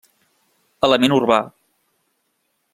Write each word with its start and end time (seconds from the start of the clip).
Element 0.87 1.15
urbà. 1.19 1.39